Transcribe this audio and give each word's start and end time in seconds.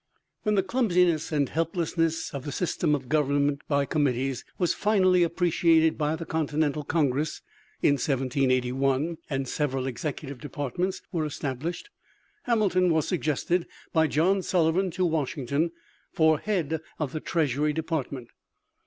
When 0.41 0.55
the 0.55 0.63
clumsiness 0.63 1.31
and 1.31 1.47
helplessness 1.47 2.33
of 2.33 2.43
the 2.43 2.51
system 2.51 2.95
of 2.95 3.07
government 3.07 3.61
by 3.67 3.85
committees 3.85 4.43
was 4.57 4.73
finally 4.73 5.21
appreciated 5.21 5.95
by 5.95 6.15
the 6.15 6.25
Continental 6.25 6.83
Congress 6.83 7.43
in 7.83 7.97
1781, 7.99 9.19
and 9.29 9.47
several 9.47 9.85
executive 9.85 10.39
departments 10.39 11.03
were 11.11 11.23
established, 11.27 11.91
Hamilton 12.45 12.91
was 12.91 13.07
suggested 13.07 13.67
by 13.93 14.07
John 14.07 14.41
Sullivan 14.41 14.89
to 14.89 15.05
Washington 15.05 15.71
for 16.11 16.39
head 16.39 16.81
of 16.97 17.11
the 17.11 17.19
Treasury 17.19 17.71
Department. 17.71 18.29